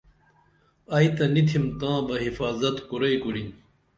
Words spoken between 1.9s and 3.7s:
بہ حفاظت کُرئی کُرِن